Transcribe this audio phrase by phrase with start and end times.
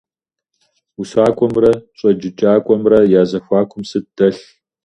[0.99, 4.41] УсакӀуэмрэ щӀэджыкӀакӀуэмрэ я зэхуакум сыт дэлъ?